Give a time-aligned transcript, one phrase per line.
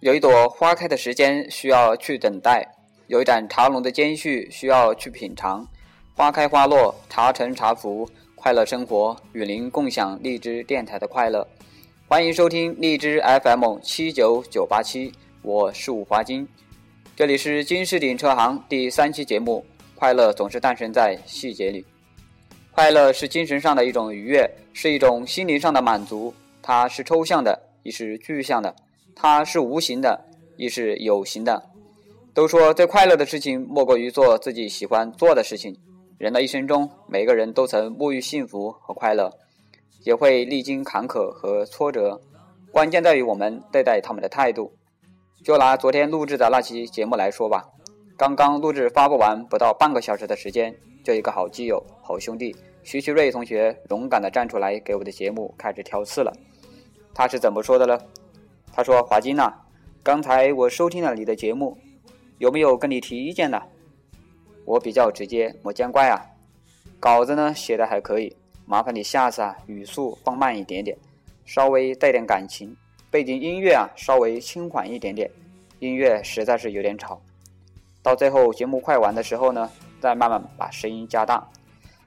[0.00, 2.64] 有一朵花开的时间需要去等待，
[3.08, 5.66] 有一盏茶浓的间隙需要去品尝。
[6.14, 11.44] 花开花落，茶沉茶浮，快乐生活与您共享荔枝电台的快乐。
[12.06, 16.46] 欢迎收听荔枝 FM 七九九八七，我是五华金，
[17.16, 19.66] 这里是金士鼎车行第三期节目。
[19.96, 21.84] 快乐总是诞生在细节里，
[22.70, 26.32] 快乐是精神上的一种愉悦，是一种心灵上的满足。
[26.62, 28.72] 它是抽象的，亦是具象的；
[29.20, 31.60] 它是无形的，亦是有形的。
[32.32, 35.76] 都说最快乐的事情莫过于做自己喜欢做的事情。
[36.18, 39.32] 人的一生中，每个人都曾沐浴幸福和快乐，
[40.04, 42.20] 也会历经坎坷和挫折，
[42.70, 44.72] 关键在于我们对待他们的态度。
[45.42, 47.64] 就拿昨天录制的那期节目来说吧。
[48.16, 50.72] 刚刚录制发布完不到半个小时的时间，
[51.04, 56.32] 就一个好基友、好兄弟徐奇瑞同学勇敢地站出来给我的节目开始挑刺了。
[57.12, 57.98] 他是怎么说的呢？
[58.78, 59.52] 他说：“华金呐，
[60.04, 61.76] 刚才我收听了你的节目，
[62.38, 63.60] 有没有跟你提意见的？”
[64.64, 66.24] 我比较直接，莫见怪啊。
[67.00, 70.96] 稿子呢写的还可以，麻烦你下次啊语速放慢一点点，
[71.44, 72.72] 稍微带点感情，
[73.10, 75.28] 背景音乐啊稍微轻缓一点点，
[75.80, 77.20] 音乐实在是有点吵。
[78.00, 79.68] 到最后节目快完的时候呢，
[79.98, 81.44] 再慢慢把声音加大。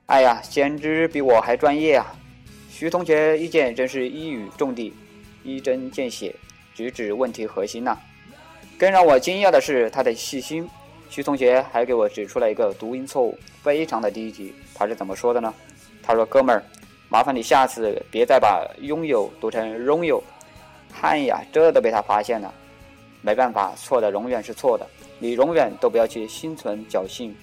[0.06, 2.16] 哎呀，简直比我还专业啊！
[2.70, 4.94] 徐同学意见真是一语中的，
[5.44, 6.34] 一针见血，
[6.74, 7.98] 直指问题核心呐。
[8.78, 10.68] 更让我惊讶的是他的细心。
[11.10, 14.54] 徐同学还给我指出了一个读音错误，非常的低级。
[14.74, 15.54] 他是怎么说的呢？
[16.02, 16.64] 他说：“哥们儿，
[17.10, 20.24] 麻烦你下次别再把拥有读成拥有。”
[20.90, 22.54] 嗨呀，这都被他发现了。
[23.22, 24.88] 没办法，错的永远是错的。
[25.20, 27.36] 你永远都不要去心存侥幸，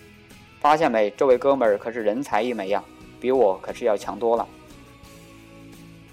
[0.60, 1.10] 发现没？
[1.10, 2.82] 这位哥们儿可是人才一枚呀，
[3.20, 4.48] 比我可是要强多了。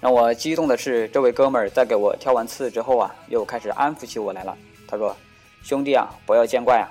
[0.06, 4.56] 让我激动的是，这位哥们儿在给我挑完刺之后啊，又开始安抚起我来了。
[4.86, 5.16] 他说
[5.64, 6.86] ：“兄弟啊，不要见怪啊，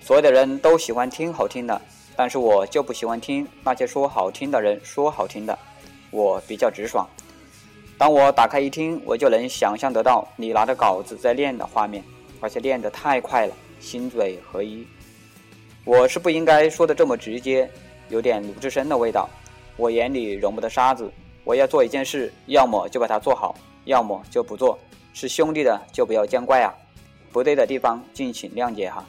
[0.00, 1.82] 所有的人都喜欢听好听的，
[2.14, 5.58] 但是我就不喜欢听那些说好听的人说好听的，
[6.12, 7.04] 我比较直爽。
[7.98, 12.00] 当我打开一听，我就能想象得到你拿着稿子在练的画面，
[12.40, 14.86] 而且练得太快了。”心嘴合一，
[15.84, 17.68] 我是不应该说的这么直接，
[18.08, 19.28] 有点鲁智深的味道。
[19.76, 21.10] 我眼里容不得沙子，
[21.44, 23.54] 我要做一件事，要么就把它做好，
[23.84, 24.78] 要么就不做。
[25.12, 26.72] 是兄弟的就不要见怪啊，
[27.32, 29.04] 不对的地方敬请谅解哈。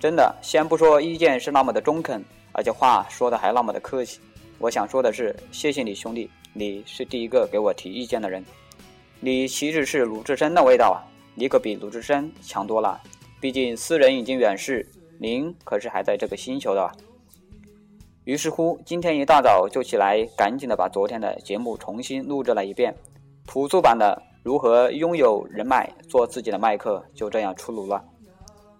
[0.00, 4.20] 真的，先不说意见是那么的中肯，而且话说的还那么的客气，
[4.58, 8.44] 我想说的是，谢谢你兄弟，你是第一个给我提意见的人。
[9.20, 11.00] 你岂止是鲁智深的味道啊，
[11.34, 13.00] 你可比鲁智深强多了。
[13.40, 14.86] 毕竟斯人已经远逝，
[15.18, 16.90] 您可是还在这个星球的。
[18.26, 22.92] 于是乎，今天一大早就起来，赶紧的把昨天的节目重新录制了一遍。
[23.46, 28.04] 朴素版的如何拥有人脉做自己的麦克就这样出炉了。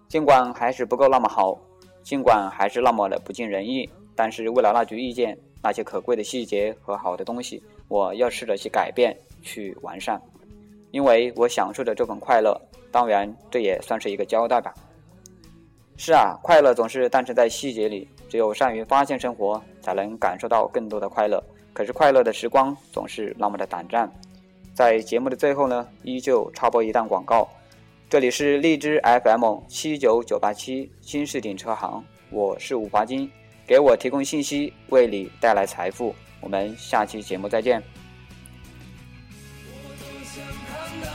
[0.09, 1.57] 尽管还是不够那么好，
[2.03, 10.21] 尽管还是那么的不尽人意，但是为了那句意见，那些可贵的细节和好的东西，我要试着去改变，去完善。
[10.91, 12.59] 因为我享受着这份快乐，
[12.91, 14.73] 当然这也算是一个交代吧。
[15.95, 21.43] 是啊，快乐总是诞生在细节里，只有善于发现生活，才能感受到更多的快乐。
[21.73, 24.11] 可是快乐的时光总是那么的短暂。
[24.73, 27.47] 在节目的最后呢，依旧插播一段广告。
[28.09, 33.29] 这里是荔枝 FM 七九九八七新世鼎车行，我是五华金，
[33.65, 36.15] 给我提供信息，为你带来财富。
[36.39, 37.83] 我们下期节目再见。
[39.67, 41.07] 我都想看到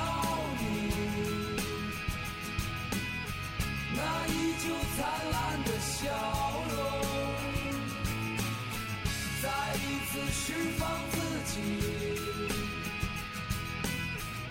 [0.59, 0.65] 你。
[3.97, 6.11] 那依旧灿烂的笑
[6.69, 7.02] 容
[9.43, 11.17] 再一次释放自
[11.53, 11.55] 己。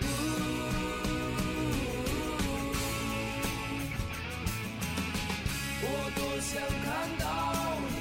[0.02, 0.04] 呜
[5.80, 6.52] 我多想
[6.84, 6.86] 看
[7.18, 7.24] 到
[7.88, 8.00] 你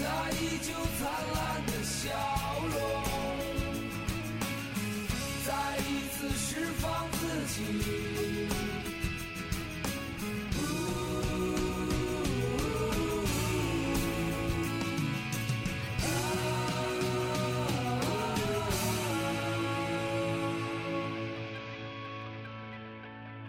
[0.00, 0.68] 那依旧
[0.98, 1.00] 灿
[1.32, 2.02] 烂的笑
[2.72, 2.74] 容
[5.46, 5.48] 再
[5.78, 6.50] 一次释
[6.80, 6.82] 放
[7.12, 7.22] 自
[7.54, 8.31] 己